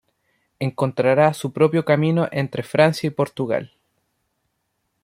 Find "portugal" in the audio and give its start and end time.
3.11-3.71